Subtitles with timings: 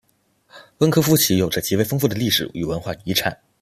[0.79, 3.39] 温科夫齐有着极为丰富的历史与文化遗产。